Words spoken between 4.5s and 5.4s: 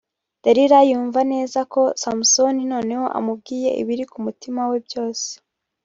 we byose